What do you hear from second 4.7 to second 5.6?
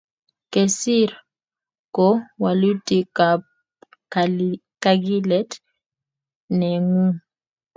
kakilet